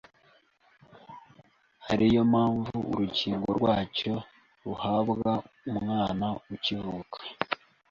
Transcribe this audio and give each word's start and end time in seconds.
ari 1.91 2.05
yo 2.15 2.23
mpamvu 2.31 2.75
urukingo 2.91 3.47
rwacyo 3.57 4.13
ruhabwa 4.63 5.31
umwana 5.69 6.27
ukivuka. 6.53 7.17